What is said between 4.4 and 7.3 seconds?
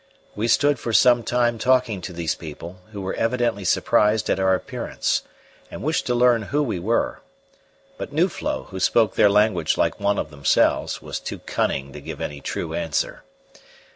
appearance, and wished to learn who we were;